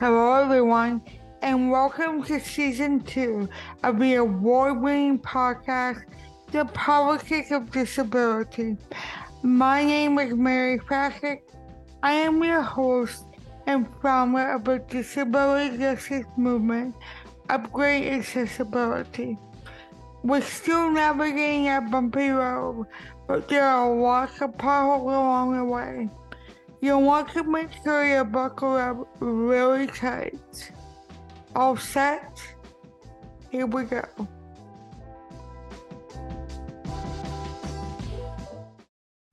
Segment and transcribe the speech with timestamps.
[0.00, 1.02] Hello, everyone,
[1.42, 3.48] and welcome to season two
[3.82, 6.04] of the award winning podcast,
[6.52, 8.76] The Politics of Disability.
[9.42, 11.42] My name is Mary Patrick.
[12.04, 13.24] I am your host
[13.66, 16.94] and founder of the disability justice movement,
[17.48, 19.36] Upgrade Accessibility.
[20.22, 22.86] We're still navigating a bumpy road,
[23.26, 26.08] but there are lots of potholes along the way.
[26.80, 30.70] You'll want to make sure you buckle up really tight.
[31.56, 32.40] All set?
[33.50, 34.04] Here we go.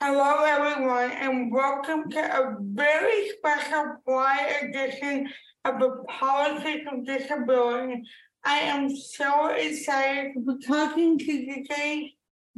[0.01, 5.29] Hello, everyone, and welcome to a very special Pride edition
[5.65, 8.01] of the Politics of Disability.
[8.43, 12.09] I am so excited to be talking to today's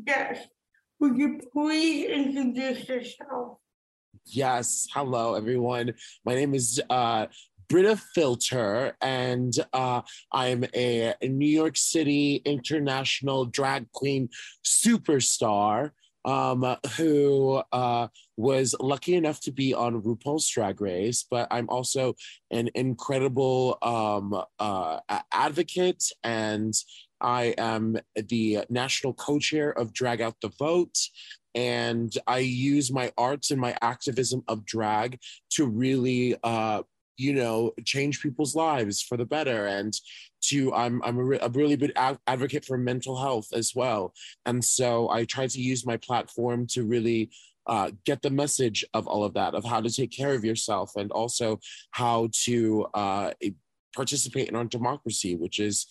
[0.05, 0.47] guest.
[1.01, 3.57] Would you please introduce yourself?
[4.29, 4.87] Yes.
[4.93, 5.93] Hello, everyone.
[6.25, 7.27] My name is uh,
[7.69, 10.01] Brita Filter, and uh,
[10.33, 14.27] I'm a New York City international drag queen
[14.65, 15.91] superstar
[16.25, 22.15] um, who uh, was lucky enough to be on RuPaul's Drag Race, but I'm also
[22.51, 24.99] an incredible um, uh,
[25.31, 26.73] advocate and
[27.21, 30.97] I am the national co chair of Drag Out the Vote.
[31.57, 35.19] And I use my arts and my activism of drag
[35.53, 36.83] to really uh,
[37.17, 39.65] you know change people's lives for the better.
[39.65, 39.93] And
[40.49, 44.13] to i'm i'm a, re- a really ad- advocate for mental health as well.
[44.45, 47.31] And so i try to use my platform to really
[47.65, 50.95] uh, get the message of all of that of how to take care of yourself
[50.95, 51.59] and also
[51.91, 53.31] how to uh,
[53.93, 55.85] participate in our democracy which is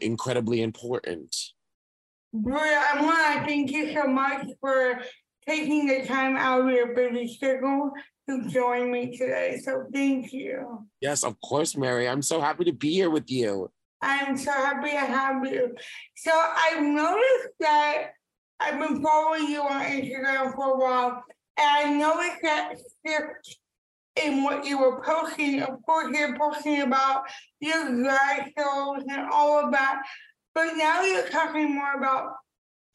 [0.00, 1.34] incredibly important
[2.32, 5.00] Brita, I want to thank you so much for
[5.46, 7.92] taking the time out of your busy schedule
[8.28, 9.60] to join me today.
[9.62, 10.86] So thank you.
[11.00, 12.08] Yes, of course, Mary.
[12.08, 13.70] I'm so happy to be here with you.
[14.00, 15.74] I'm so happy to have you.
[16.16, 18.12] So I've noticed that
[18.60, 21.24] I've been following you on Instagram for a while,
[21.58, 22.74] and I noticed that
[23.06, 23.58] shift
[24.16, 25.62] in what you were posting.
[25.62, 27.24] Of course, you're posting about
[27.60, 30.02] your drag shows and all of that,
[30.54, 32.34] but now you're talking more about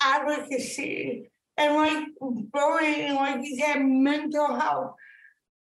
[0.02, 4.96] advocacy and like and like you said, mental health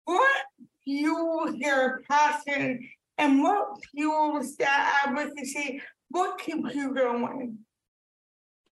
[0.04, 0.36] what
[0.84, 2.88] fuels their passion
[3.18, 5.80] and what fuels that advocacy?
[6.08, 7.58] What keeps you going?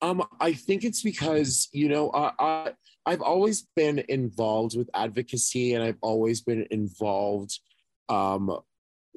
[0.02, 2.72] Um, I think it's because you know uh, I
[3.06, 7.58] I've always been involved with advocacy, and I've always been involved
[8.08, 8.58] um,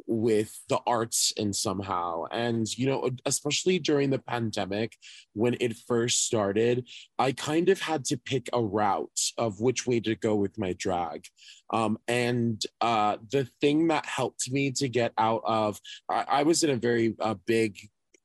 [0.05, 2.25] with the arts in somehow.
[2.31, 4.95] And you know especially during the pandemic
[5.33, 6.87] when it first started
[7.19, 10.73] i kind of had to pick a route of which way to go with my
[10.73, 11.25] drag.
[11.71, 16.63] Um, and uh, the thing that helped me to get out of i, I was
[16.63, 17.77] in a very uh, big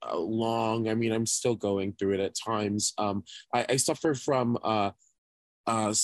[0.09, 2.93] uh, long i mean i'm still going through it at times.
[2.99, 4.91] Um, I, I suffer from uh,
[5.67, 5.95] uh,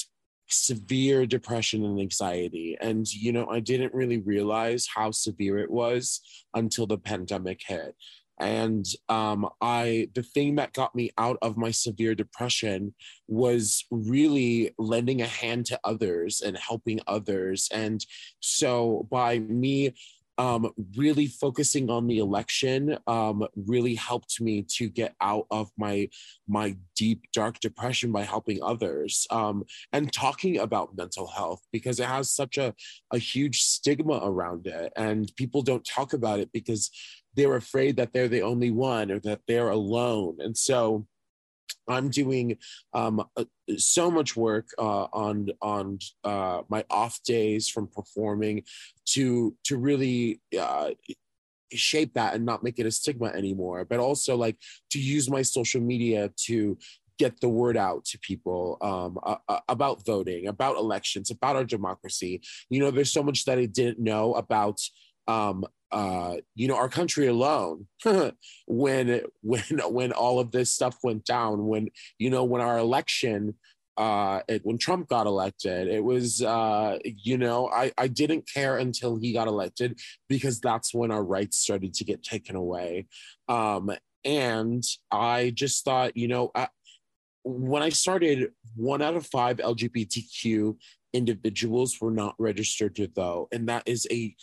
[0.48, 2.76] severe depression and anxiety.
[2.80, 6.20] And, you know, I didn't really realize how severe it was
[6.54, 7.94] until the pandemic hit.
[8.40, 12.94] And um, I, the thing that got me out of my severe depression
[13.28, 17.68] was really lending a hand to others and helping others.
[17.72, 18.04] And
[18.40, 19.94] so by me
[20.38, 26.08] um, really focusing on the election um, really helped me to get out of my
[26.48, 32.06] my deep dark depression by helping others um, and talking about mental health because it
[32.06, 32.74] has such a,
[33.12, 36.90] a huge stigma around it and people don't talk about it because
[37.36, 41.06] they're afraid that they're the only one or that they're alone and so
[41.88, 42.58] I'm doing
[42.92, 43.44] um, uh,
[43.76, 48.64] so much work uh, on on uh, my off days from performing
[49.10, 50.90] to to really uh,
[51.72, 53.84] shape that and not make it a stigma anymore.
[53.84, 54.56] But also like
[54.90, 56.78] to use my social media to
[57.18, 62.42] get the word out to people um, uh, about voting, about elections, about our democracy.
[62.70, 64.80] You know, there's so much that I didn't know about
[65.28, 65.64] um,
[65.94, 67.86] uh, you know, our country alone,
[68.66, 71.88] when when when all of this stuff went down, when
[72.18, 73.54] you know, when our election,
[73.96, 78.76] uh, it, when Trump got elected, it was, uh, you know, I I didn't care
[78.76, 83.06] until he got elected because that's when our rights started to get taken away,
[83.48, 83.92] um,
[84.24, 84.82] and
[85.12, 86.66] I just thought, you know, I,
[87.44, 90.76] when I started, one out of five LGBTQ
[91.12, 94.34] individuals were not registered to vote, and that is a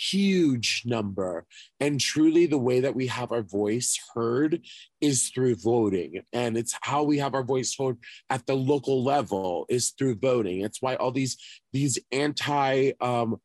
[0.00, 1.46] huge number.
[1.78, 4.62] And truly, the way that we have our voice heard
[5.00, 6.22] is through voting.
[6.32, 7.98] And it's how we have our voice heard
[8.28, 10.60] at the local level is through voting.
[10.60, 11.36] It's why all these
[11.72, 13.40] these anti um,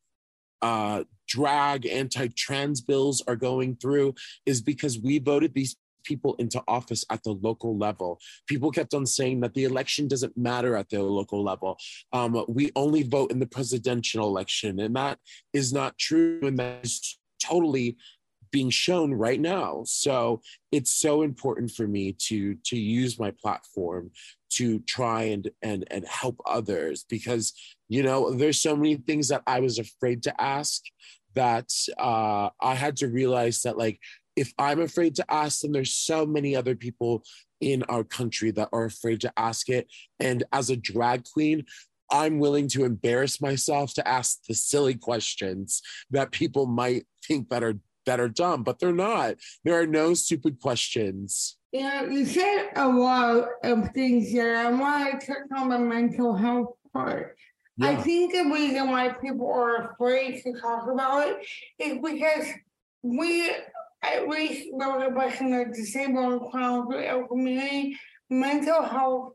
[0.61, 4.13] uh, drag anti-trans bills are going through
[4.45, 5.75] is because we voted these
[6.05, 8.19] people into office at the local level.
[8.47, 11.77] People kept on saying that the election doesn't matter at the local level.
[12.13, 15.19] Um, we only vote in the presidential election, and that
[15.53, 16.39] is not true.
[16.43, 17.97] And that is totally
[18.51, 19.83] being shown right now.
[19.85, 20.41] So
[20.71, 24.11] it's so important for me to to use my platform
[24.51, 27.53] to try and and and help others because
[27.89, 30.81] you know there's so many things that I was afraid to ask
[31.33, 33.99] that uh, I had to realize that like
[34.35, 37.23] if I'm afraid to ask, then there's so many other people
[37.61, 39.87] in our country that are afraid to ask it.
[40.19, 41.65] And as a drag queen,
[42.11, 47.63] I'm willing to embarrass myself to ask the silly questions that people might think that
[47.63, 49.35] are that are dumb, but they're not.
[49.63, 51.57] There are no stupid questions.
[51.71, 54.55] Yeah, you said a lot of things here.
[54.55, 57.35] I want to touch on the mental health part.
[57.77, 57.89] Yeah.
[57.89, 61.45] I think the reason why people are afraid to talk about it
[61.79, 62.47] is because
[63.01, 63.51] we
[64.13, 67.97] at least those of us in disabled community,
[68.29, 69.33] mental health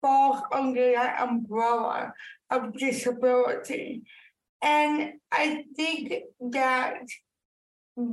[0.00, 2.12] falls under that umbrella
[2.50, 4.02] of disability.
[4.60, 6.14] And I think
[6.52, 7.02] that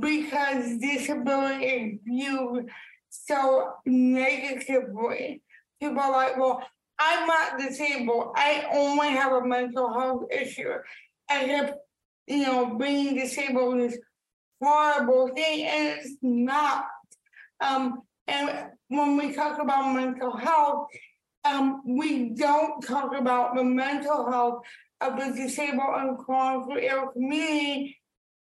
[0.00, 2.68] because disability is viewed
[3.08, 5.42] so negatively,
[5.80, 6.62] people are like, well,
[6.98, 8.32] I'm not disabled.
[8.36, 10.70] I only have a mental health issue.
[11.28, 11.70] As if,
[12.26, 13.98] you know, being disabled is
[14.60, 16.86] horrible and it's not.
[17.60, 20.88] Um, and when we talk about mental health,
[21.44, 24.62] um, we don't talk about the mental health
[25.00, 27.96] of the disabled and chronically ill community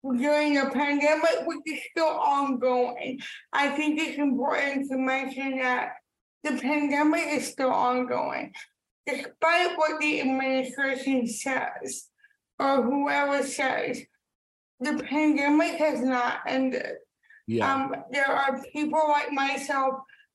[0.05, 3.21] during the pandemic, which is still ongoing.
[3.53, 5.93] I think it's important to mention that
[6.43, 8.53] the pandemic is still ongoing.
[9.07, 12.09] Despite what the administration says,
[12.59, 14.03] or whoever says,
[14.83, 16.97] the pandemic has not ended.
[17.47, 17.73] Yeah.
[17.73, 19.95] Um, there are people like myself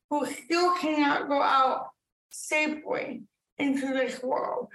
[0.10, 1.90] who still cannot go out
[2.32, 3.24] safely
[3.58, 4.68] into this world.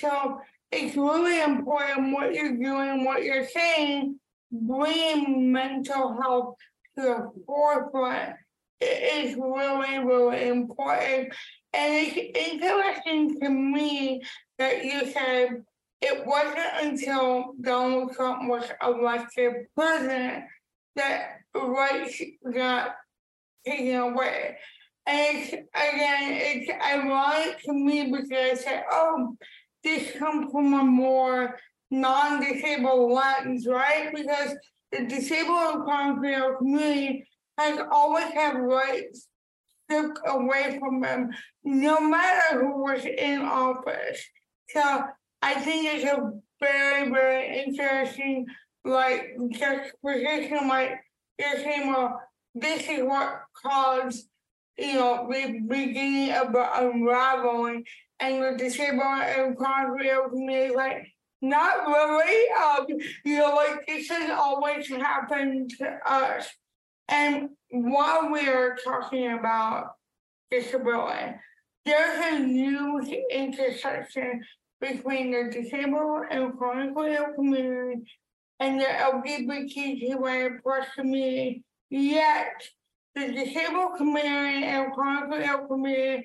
[0.00, 0.40] So
[0.72, 4.18] it's really important what you're doing, what you're saying,
[4.52, 6.56] bringing mental health
[6.96, 8.36] to the forefront.
[8.80, 11.34] It is really, really important.
[11.72, 14.22] And it's interesting to me
[14.58, 15.64] that you said
[16.00, 20.44] it wasn't until Donald Trump was elected president
[20.96, 22.20] that rights
[22.54, 22.94] got
[23.66, 24.56] taken away.
[25.06, 29.36] And it's, again, it's ironic to me because I said, oh,
[29.82, 31.58] this comes from a more
[31.90, 34.10] non-disabled lens, right?
[34.14, 34.54] Because
[34.92, 37.26] the disabled and chronically community
[37.58, 39.28] has always had rights
[39.84, 41.30] stripped away from them,
[41.64, 44.24] no matter who was in office.
[44.68, 45.04] So
[45.42, 48.46] I think it's a very, very interesting,
[48.84, 51.00] like, juxtaposition, like,
[51.38, 52.20] you're saying, well,
[52.54, 54.28] this is what caused,
[54.76, 57.84] you know, the beginning of unraveling,
[58.20, 61.06] and the disabled and chronically community, like,
[61.42, 62.50] not really.
[62.50, 62.86] Um,
[63.24, 66.48] you know, like this has always happened to us.
[67.08, 69.92] And while we are talking about
[70.50, 71.34] disability,
[71.86, 74.44] there's a huge intersection
[74.80, 78.02] between the disabled and chronically ill community
[78.60, 81.62] and the LGBTQIA plus community.
[81.90, 82.62] Yet,
[83.14, 86.24] the disabled community and chronically ill community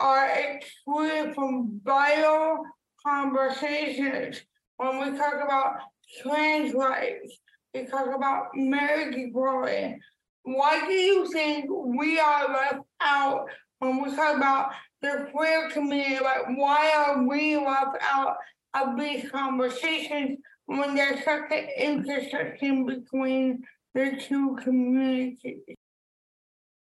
[0.00, 2.64] are excluded from vital
[3.06, 4.42] conversations
[4.76, 5.76] when we talk about
[6.20, 7.38] trans rights,
[7.72, 9.96] we talk about marriage equality.
[10.42, 13.46] Why do you think we are left out
[13.78, 14.72] when we talk about
[15.04, 18.36] the queer community, like why are we left out
[18.74, 23.62] of these conversations when there's such an intersection between
[23.94, 25.60] the two communities?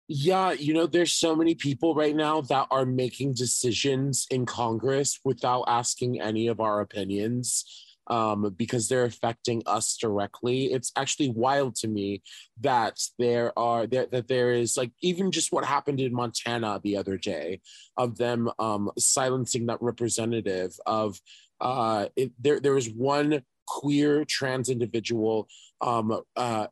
[0.08, 5.20] Yeah, you know, there's so many people right now that are making decisions in Congress
[5.24, 7.66] without asking any of our opinions
[8.08, 10.66] um, because they're affecting us directly.
[10.66, 12.22] It's actually wild to me
[12.62, 16.98] that there are there, that there is like even just what happened in Montana the
[16.98, 17.62] other day
[17.98, 21.20] of them um, silencing that representative of
[21.62, 25.48] uh, it, there there was one queer trans individual
[25.82, 26.68] um, uh,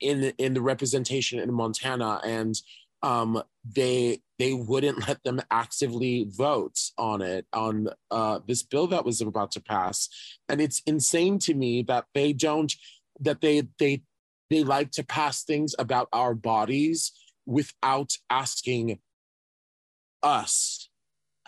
[0.00, 2.54] in in the representation in Montana and
[3.02, 9.04] um, they they wouldn't let them actively vote on it on uh, this bill that
[9.04, 10.08] was about to pass,
[10.48, 12.74] and it's insane to me that they don't
[13.20, 14.02] that they they
[14.50, 17.12] they like to pass things about our bodies
[17.46, 18.98] without asking
[20.22, 20.81] us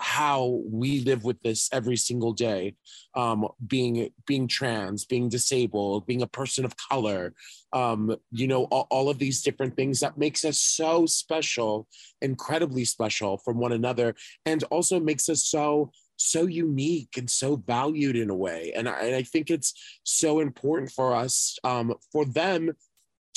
[0.04, 2.75] how we live with this every single day
[3.14, 7.32] um, being being trans being disabled being a person of color
[7.73, 11.88] um, you know all, all of these different things that makes us so special
[12.20, 18.14] incredibly special from one another and also makes us so so unique and so valued
[18.14, 19.73] in a way and I, and I think it's
[20.04, 22.73] so important for us um, for them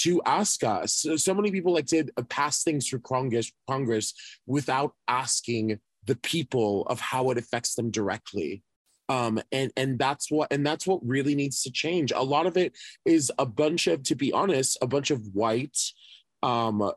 [0.02, 0.94] to ask us.
[0.94, 4.14] So, so many people like to pass things through Congress, Congress
[4.46, 8.64] without asking the people of how it affects them directly.
[9.10, 12.12] Um, and and that's what and that's what really needs to change.
[12.12, 15.78] A lot of it is a bunch of, to be honest, a bunch of white,
[16.44, 16.92] um,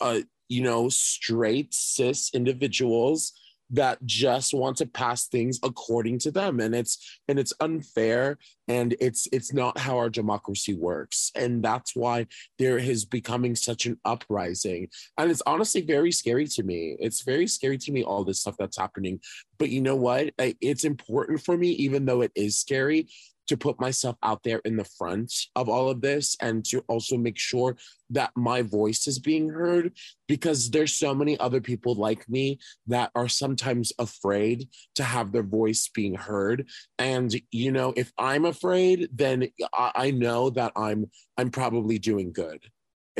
[0.00, 3.32] uh, you know, straight cis individuals
[3.70, 6.60] that just want to pass things according to them.
[6.60, 11.32] And it's and it's unfair and it's it's not how our democracy works.
[11.34, 12.26] And that's why
[12.58, 14.88] there is becoming such an uprising.
[15.18, 16.96] And it's honestly very scary to me.
[17.00, 19.20] It's very scary to me all this stuff that's happening.
[19.58, 20.30] But you know what?
[20.38, 23.08] It's important for me even though it is scary
[23.46, 27.16] to put myself out there in the front of all of this and to also
[27.16, 27.76] make sure
[28.10, 29.92] that my voice is being heard
[30.28, 35.42] because there's so many other people like me that are sometimes afraid to have their
[35.42, 36.68] voice being heard.
[36.98, 42.60] And you know if i'm afraid then i know that i'm i'm probably doing good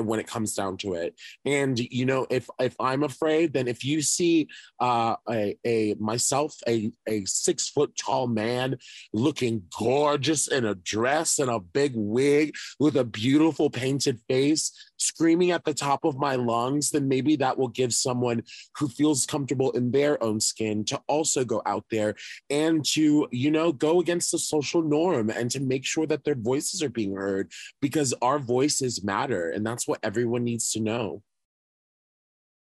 [0.04, 1.14] when it comes down to it.
[1.44, 4.48] And you know, if if I'm afraid, then if you see
[4.80, 8.76] uh, a, a myself, a a six foot tall man
[9.12, 15.50] looking gorgeous in a dress and a big wig with a beautiful painted face, screaming
[15.50, 18.42] at the top of my lungs, then maybe that will give someone
[18.78, 22.14] who feels comfortable in their own skin to also go out there
[22.50, 26.34] and to, you know, go against the social norm and to make sure that their
[26.34, 27.50] voices are being heard
[27.80, 29.50] because our voices matter.
[29.50, 31.22] And that's what everyone needs to know.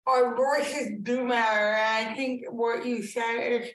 [0.05, 1.73] Our voices do matter.
[1.75, 3.69] And I think what you said is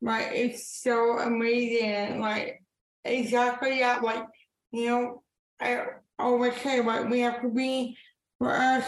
[0.00, 2.20] like it's so amazing.
[2.20, 2.62] Like
[3.04, 4.24] exactly that, like,
[4.70, 5.22] you know,
[5.60, 5.84] I
[6.18, 7.96] say like we have to be
[8.38, 8.84] for us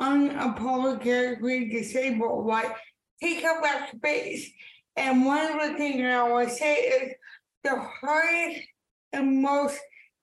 [0.00, 2.74] unapologetically disabled, like
[3.22, 4.50] take up that space.
[4.96, 7.12] And one of the things I always say is
[7.64, 8.60] the hardest
[9.12, 9.78] and most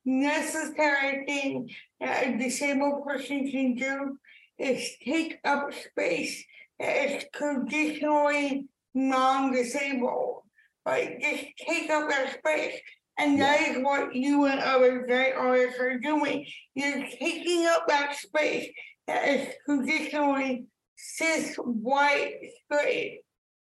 [0.06, 4.18] necessary thing that a disabled person can do
[4.58, 6.44] is take up space
[6.80, 10.42] that is traditionally non-disabled.
[10.86, 12.80] Like just take up that space.
[13.17, 16.46] And that is what you and other great artists are doing.
[16.74, 18.72] You're taking up that space
[19.08, 20.65] that is traditionally
[20.98, 23.22] cis white straight,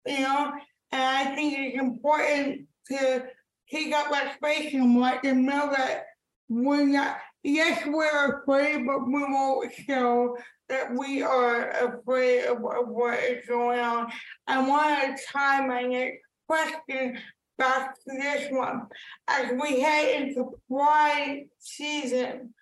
[0.06, 0.52] you know.
[0.92, 3.26] And I think it's important to
[3.72, 6.06] take up that space and let them know that
[6.50, 7.18] we're not.
[7.44, 10.36] Yes, we're afraid, but we won't show
[10.68, 14.12] that we are afraid of, of what is going on.
[14.48, 17.20] I want to tie my next question
[17.58, 18.88] back to this one.
[19.28, 22.54] As we head into Pride season,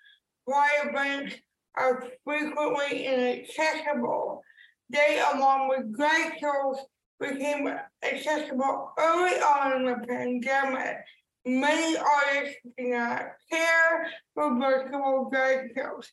[0.48, 1.36] Pride banks
[1.76, 4.42] are frequently inaccessible.
[4.90, 6.78] They, along with drag shows,
[7.20, 7.74] became
[8.04, 10.98] accessible early on in the pandemic.
[11.46, 16.12] Many artists do not care for virtual drag shows.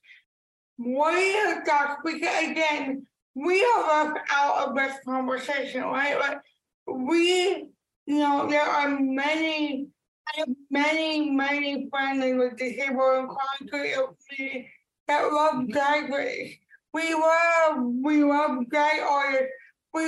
[0.77, 2.01] What are your thoughts?
[2.05, 6.19] Because again, we are left out of this conversation, right?
[6.19, 6.39] Like
[6.87, 7.70] we
[8.07, 9.89] you know, there are many,
[10.71, 14.71] many, many friendly with disabled and concrete community
[15.09, 16.57] that love drag race.
[16.93, 19.53] We love, we love drag artists.
[19.93, 20.03] We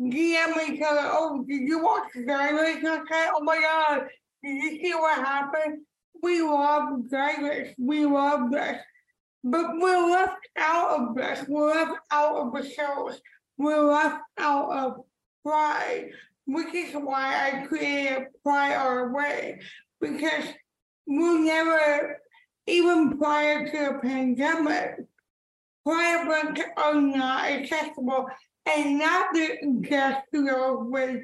[0.00, 3.26] DM each other, oh, did you watch drag race okay?
[3.34, 4.08] Oh my God,
[4.42, 5.80] did you see what happened?
[6.22, 7.74] We love drag race.
[7.78, 8.78] We love this.
[9.44, 11.44] But we're left out of this.
[11.48, 13.20] We're left out of the shows.
[13.56, 15.04] We're left out of
[15.44, 16.10] pride
[16.48, 19.60] which is why I created Pride Our Way,
[20.00, 20.44] because
[21.06, 22.18] we never,
[22.66, 24.94] even prior to the pandemic,
[25.84, 28.28] pride events are not accessible
[28.64, 29.34] and not
[29.82, 31.20] just to those with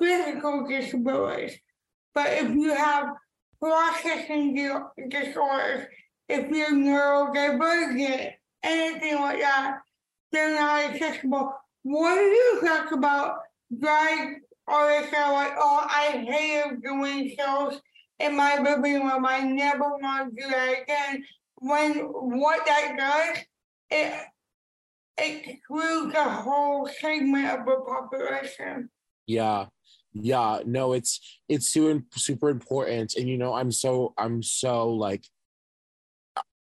[0.00, 1.56] physical disabilities.
[2.12, 3.14] But if you have
[3.60, 4.56] processing
[5.08, 5.86] disorders,
[6.28, 8.32] if you're neurodivergent,
[8.64, 9.78] anything like that,
[10.32, 11.54] they're not accessible.
[11.84, 13.38] What do you talk about
[13.78, 17.80] drag or like, oh, I hate doing shows
[18.18, 19.24] in my living room.
[19.26, 21.24] I never want to do that again.
[21.56, 23.44] When what that does,
[23.90, 24.14] it
[25.16, 28.90] excludes a whole segment of the population.
[29.26, 29.66] Yeah.
[30.14, 35.22] Yeah, no, it's it's super super important, and you know, I'm so I'm so like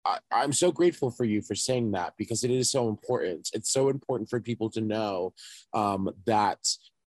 [0.04, 3.50] I, am so grateful for you for saying that because it is so important.
[3.52, 5.32] It's so important for people to know
[5.72, 6.58] um, that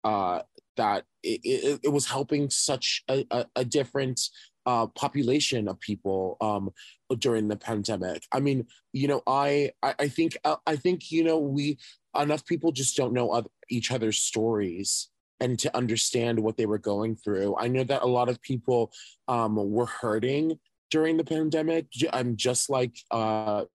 [0.03, 0.41] uh,
[0.79, 4.21] that it, it, it, was helping such a, a, a different
[4.65, 6.69] uh, population of people um,
[7.17, 8.23] during the pandemic.
[8.31, 11.77] I mean, you know, I I, I think uh, I think you know we
[12.17, 15.09] enough people just don't know each other's stories
[15.41, 17.55] and to understand what they were going through.
[17.57, 18.91] I know that a lot of people
[19.27, 20.59] um, were hurting
[20.91, 21.87] during the pandemic.
[22.11, 23.65] I'm just like uh,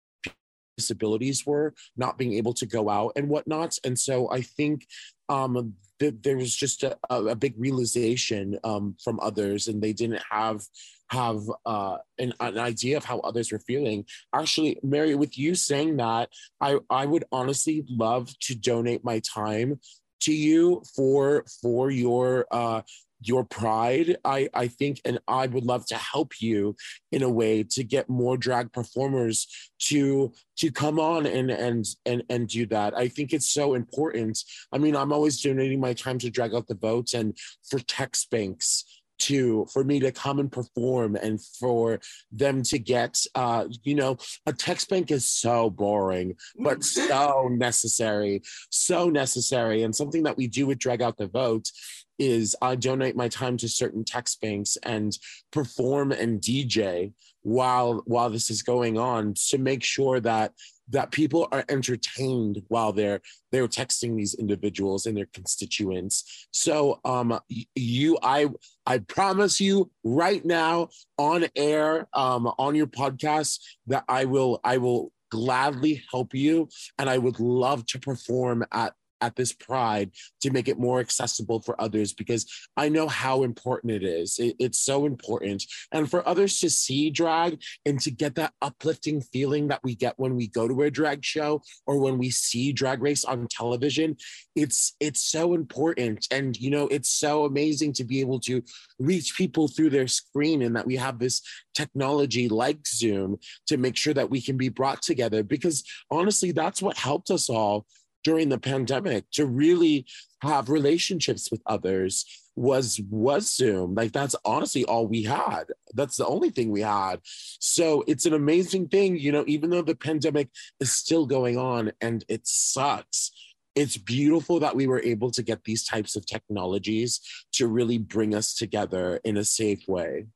[0.77, 3.79] disabilities were not being able to go out and whatnot.
[3.85, 4.87] And so I think
[5.29, 10.23] um, th- there was just a, a big realization um, from others, and they didn't
[10.31, 10.63] have
[11.11, 14.05] have uh, an, an idea of how others were feeling.
[14.35, 19.81] Actually, Mary, with you saying that, I I would honestly love to donate my time
[20.21, 22.83] to you for for your uh,
[23.27, 26.77] your pride i i think and i would love to help you
[27.13, 29.47] in a way to get more drag performers
[29.79, 32.97] to to come on and and and and do that.
[32.97, 34.39] I think it's so important.
[34.73, 37.37] I mean i'm always donating my time to drag out the votes and
[37.69, 38.85] for text banks
[39.17, 42.01] to for me to come and perform and for
[42.33, 44.17] them to get uh you know
[44.47, 49.83] a text bank is so boring but so necessary so necessary.
[49.83, 51.71] And something that we do with drag out the vote
[52.19, 55.17] is I donate my time to certain text banks and
[55.53, 60.53] perform and DJ while while this is going on to make sure that
[60.89, 63.21] that people are entertained while they're
[63.53, 66.47] they're texting these individuals and their constituents.
[66.51, 67.39] So um
[67.75, 68.49] you i
[68.87, 74.77] i promise you right now on air um on your podcast that i will i
[74.77, 76.69] will gladly help you
[76.99, 80.11] and i would love to perform at at this pride
[80.43, 84.39] to make it more accessible for others because I know how important it is.
[84.39, 85.65] It, it's so important.
[85.93, 90.15] And for others to see drag and to get that uplifting feeling that we get
[90.17, 94.17] when we go to a drag show or when we see drag race on television,
[94.55, 96.27] it's it's so important.
[96.31, 98.63] And you know, it's so amazing to be able to
[98.99, 101.43] reach people through their screen and that we have this
[101.75, 106.83] technology like Zoom to make sure that we can be brought together because honestly, that's
[106.83, 107.87] what helped us all
[108.25, 110.07] during the pandemic to really
[110.43, 112.25] have relationships with others
[112.57, 113.95] was was zoom.
[113.95, 115.65] Like that's honestly all we had.
[115.95, 117.21] That's the only thing we had.
[117.23, 120.49] So it's an amazing thing you know even though the pandemic
[120.81, 123.33] is still going on and it sucks
[123.75, 127.21] it's beautiful that we were able to get these types of technologies
[127.53, 130.27] to really bring us together in a safe way.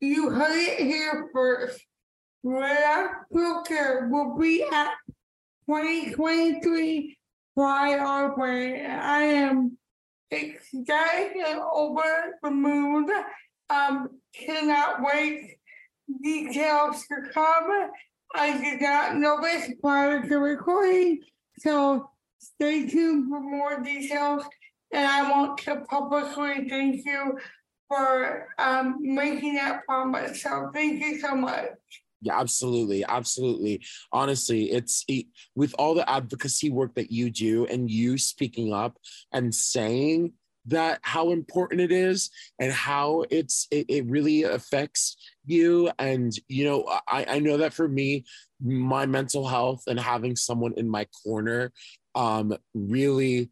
[0.00, 1.84] You heard it here first.
[2.42, 4.92] Rhea Booker will be at
[5.66, 7.16] 2023
[7.56, 8.84] Pride Our Way.
[8.84, 9.78] I am
[10.30, 13.08] excited over the moon.
[13.70, 15.56] Um, cannot wait
[16.22, 17.90] details to come.
[18.34, 21.20] I did not know this prior to recording,
[21.58, 24.44] so stay tuned for more details.
[24.92, 27.38] And I want to publicly thank you
[27.88, 30.42] for um, making that promise.
[30.42, 31.68] So thank you so much.
[32.24, 33.04] Yeah, absolutely.
[33.04, 33.82] Absolutely.
[34.10, 38.96] Honestly, it's it, with all the advocacy work that you do and you speaking up
[39.32, 40.32] and saying
[40.66, 46.64] that how important it is and how it's it, it really affects you and you
[46.64, 48.24] know I, I know that for me
[48.62, 51.70] my mental health and having someone in my corner
[52.14, 53.50] um really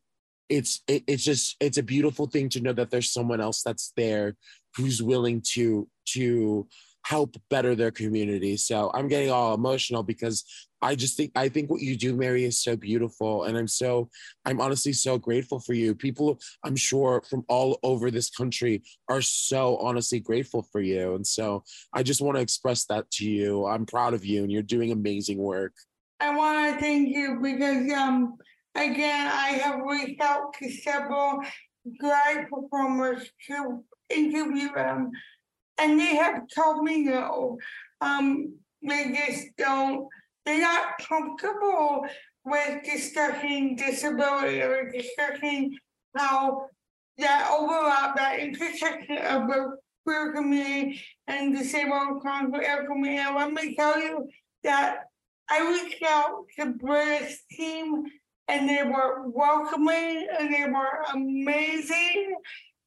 [0.48, 3.92] it's it, it's just it's a beautiful thing to know that there's someone else that's
[3.94, 4.34] there
[4.76, 6.66] who's willing to to
[7.04, 8.56] help better their community.
[8.56, 10.44] So I'm getting all emotional because
[10.80, 13.44] I just think I think what you do, Mary, is so beautiful.
[13.44, 14.08] And I'm so
[14.44, 15.94] I'm honestly so grateful for you.
[15.94, 21.14] People, I'm sure, from all over this country are so honestly grateful for you.
[21.14, 21.62] And so
[21.92, 23.66] I just want to express that to you.
[23.66, 25.72] I'm proud of you and you're doing amazing work.
[26.20, 28.36] I want to thank you because um
[28.74, 31.40] again I have reached out to several
[31.98, 35.10] great performers to interview them
[35.78, 37.58] and they have told me no.
[38.00, 40.06] Um, they just don't.
[40.44, 42.06] They're not comfortable
[42.44, 45.76] with discussing disability or discussing
[46.16, 46.66] how
[47.18, 53.18] that overlap, that intersection of the queer community and disabled conflict community.
[53.18, 54.28] And let me tell you
[54.64, 55.04] that
[55.48, 58.04] I reached out to British team
[58.48, 62.34] and they were welcoming and they were amazing.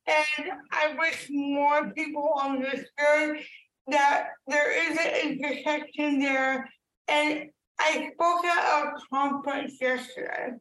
[0.08, 3.40] And I wish more people understood
[3.88, 6.70] that there is an intersection there.
[7.08, 10.54] And I spoke at a conference yesterday,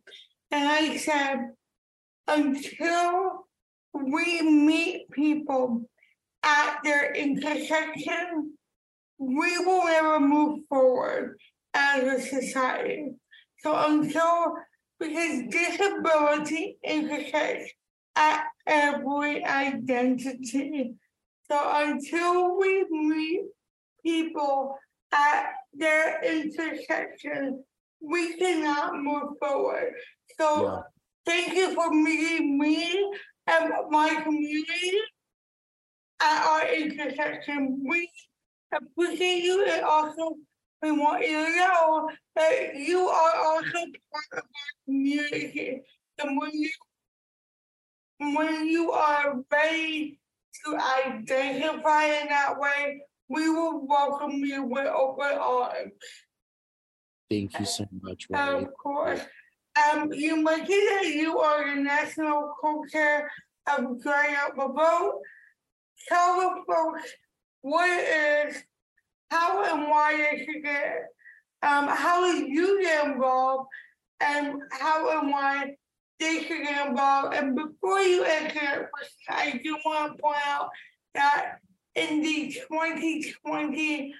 [0.50, 1.50] and I said,
[2.26, 3.46] until
[3.92, 5.88] we meet people
[6.42, 8.54] at their intersection,
[9.18, 11.38] we will never move forward
[11.72, 13.12] as a society.
[13.59, 14.54] So until
[14.98, 17.72] because disability intersects
[18.16, 20.94] at every identity.
[21.50, 23.42] So until we meet
[24.03, 24.77] people
[25.12, 27.64] at their intersection,
[28.00, 29.92] we cannot move forward.
[30.38, 30.79] So yeah.
[31.27, 33.12] thank you for meeting me
[33.46, 34.98] and my community
[36.20, 37.85] at our intersection.
[37.87, 38.09] We
[38.74, 40.35] appreciate you and also
[40.83, 44.42] we want you to know that you are also part of our
[44.85, 45.81] community.
[46.18, 46.70] And when you
[48.18, 50.18] when you are ready
[50.64, 55.92] to identify in that way, we will welcome you with open arms.
[57.31, 58.27] Thank you so much.
[58.33, 59.20] Of course.
[59.92, 63.31] Um, you mentioned that you are the national co-chair
[63.77, 65.20] of Drag Out the Vote.
[66.09, 67.11] Tell the folks
[67.62, 68.62] what it is,
[69.31, 71.07] how and why they should get,
[71.62, 73.68] um, how you get involved,
[74.20, 75.74] and how and why
[76.20, 76.96] should get.
[77.35, 78.90] And before you answer
[79.29, 80.70] I do want to point out
[81.14, 81.59] that
[81.94, 84.14] in the 2020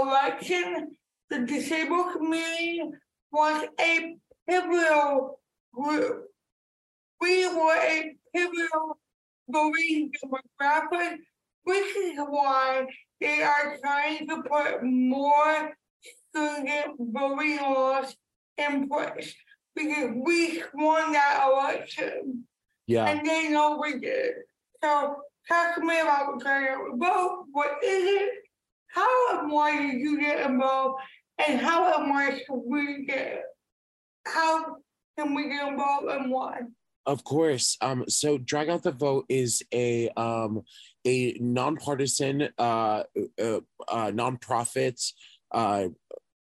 [0.00, 0.96] election,
[1.30, 2.82] the disabled community
[3.32, 4.16] was a
[4.48, 5.40] pivotal
[5.72, 6.26] group.
[7.20, 8.98] We were a pivotal
[9.48, 11.18] voting demographic,
[11.64, 12.86] which is why
[13.20, 15.74] they are trying to put more
[16.30, 18.14] student voting laws
[18.58, 19.34] in place
[19.74, 22.44] because we won that election.
[22.86, 23.06] Yeah.
[23.06, 24.32] And they know we did.
[24.82, 25.16] So
[25.48, 27.46] talk to me about drag out the vote.
[27.52, 28.30] What is it?
[28.88, 31.00] How and why did you get involved?
[31.46, 33.44] And how and why should we get
[34.26, 34.76] how
[35.18, 36.60] can we get involved and why?
[37.06, 37.76] Of course.
[37.80, 40.62] Um, so Drag Out the Vote is a um,
[41.04, 43.02] a nonpartisan uh,
[43.38, 45.12] uh, uh, nonprofit
[45.52, 45.88] uh,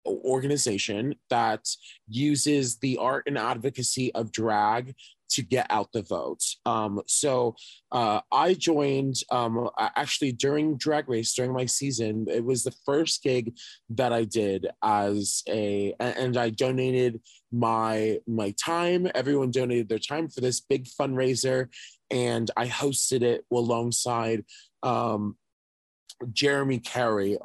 [0.05, 1.67] organization that
[2.07, 4.95] uses the art and advocacy of drag
[5.29, 6.43] to get out the vote.
[6.65, 7.55] Um, so
[7.91, 12.25] uh, I joined um, actually during Drag Race during my season.
[12.27, 13.55] It was the first gig
[13.91, 19.07] that I did as a, and I donated my my time.
[19.15, 21.67] Everyone donated their time for this big fundraiser,
[22.09, 24.45] and I hosted it alongside
[24.83, 25.35] um,
[26.25, 27.37] Jaremi Carey,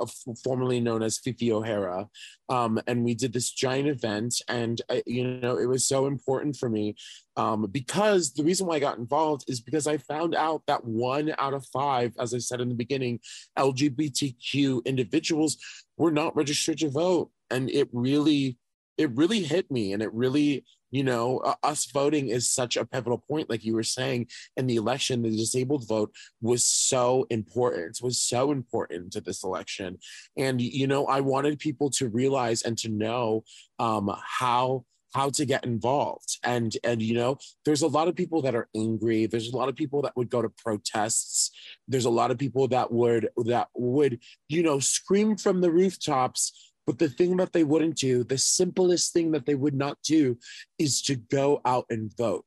[0.43, 2.09] formerly known as Phi O'Hara,
[2.49, 4.41] um, and we did this giant event.
[4.49, 6.97] And uh, you know, it was so important for me
[7.37, 11.35] um, because the reason why I got involved is because I found out that one
[11.39, 13.21] out of five, as I said in the beginning,
[13.59, 15.57] LGBTQ individuals
[15.97, 18.59] were not registered to vote, and it really,
[18.99, 22.85] it really hit me, and it really you know uh, us voting is such a
[22.85, 27.99] pivotal point like you were saying in the election the disabled vote was so important
[28.01, 29.99] was so important to this election.
[30.37, 33.43] And you know i wanted people to realize and to know
[33.79, 36.39] um, how how to get involved.
[36.43, 39.27] And and you know there's a lot of people that are angry.
[39.27, 41.51] There's a lot of people that would go to protests.
[41.89, 46.74] There's a lot of people that would that would you know scream from the rooftops
[46.87, 50.39] but the thing that they wouldn't do, the simplest thing that they would not do
[50.79, 52.45] is to go out and vote,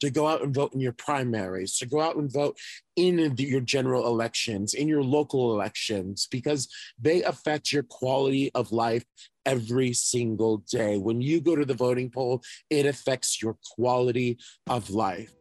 [0.00, 2.56] to go out and vote in your primaries, to go out and vote
[2.96, 6.68] in your general elections, in your local elections, because
[7.00, 9.04] they affect your quality of life
[9.44, 10.98] every single day.
[10.98, 15.32] When you go to the voting poll, it affects your quality of life.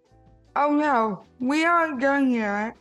[0.56, 2.76] Oh no, we aren't done yet.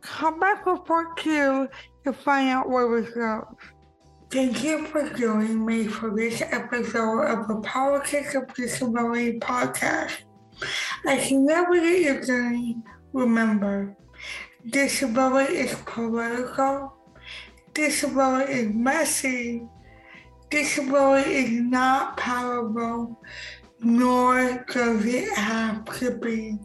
[0.00, 1.68] Come back for part two
[2.04, 3.56] to find out where we go.
[4.30, 10.18] Thank you for joining me for this episode of the Politics of Disability podcast.
[11.06, 12.76] As you navigate your journey,
[13.14, 13.96] remember,
[14.68, 16.92] disability is political,
[17.72, 19.66] disability is messy,
[20.50, 23.18] disability is not powerful,
[23.80, 26.58] nor does it have to be.